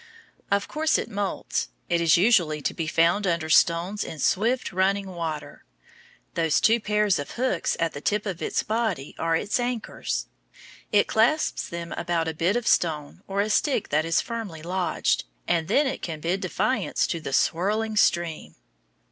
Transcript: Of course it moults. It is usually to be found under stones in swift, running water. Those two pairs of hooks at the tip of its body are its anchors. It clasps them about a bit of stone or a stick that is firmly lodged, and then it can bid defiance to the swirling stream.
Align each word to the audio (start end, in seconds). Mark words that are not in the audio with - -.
Of 0.49 0.67
course 0.67 0.97
it 0.97 1.11
moults. 1.11 1.69
It 1.87 2.01
is 2.01 2.17
usually 2.17 2.59
to 2.63 2.73
be 2.73 2.87
found 2.87 3.27
under 3.27 3.51
stones 3.51 4.03
in 4.03 4.17
swift, 4.17 4.71
running 4.73 5.05
water. 5.09 5.63
Those 6.33 6.59
two 6.59 6.79
pairs 6.79 7.19
of 7.19 7.29
hooks 7.33 7.77
at 7.79 7.93
the 7.93 8.01
tip 8.01 8.25
of 8.25 8.41
its 8.41 8.63
body 8.63 9.13
are 9.19 9.35
its 9.35 9.59
anchors. 9.59 10.25
It 10.91 11.05
clasps 11.05 11.69
them 11.69 11.91
about 11.91 12.27
a 12.27 12.33
bit 12.33 12.55
of 12.55 12.65
stone 12.65 13.21
or 13.27 13.41
a 13.41 13.49
stick 13.51 13.89
that 13.89 14.03
is 14.03 14.21
firmly 14.21 14.63
lodged, 14.63 15.25
and 15.47 15.67
then 15.67 15.85
it 15.85 16.01
can 16.01 16.19
bid 16.19 16.41
defiance 16.41 17.05
to 17.05 17.19
the 17.21 17.31
swirling 17.31 17.95
stream. 17.95 18.55